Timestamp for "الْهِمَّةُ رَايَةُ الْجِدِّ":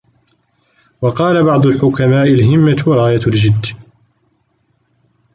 2.27-3.65